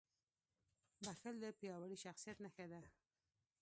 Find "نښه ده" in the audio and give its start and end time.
2.45-2.81